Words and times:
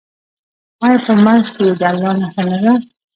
آیا 0.85 0.97
په 1.05 1.13
منځ 1.25 1.45
کې 1.55 1.61
یې 1.67 1.73
د 1.79 1.83
الله 1.91 2.11
نښه 2.19 2.41
نه 2.49 2.57
ده؟ 2.63 2.73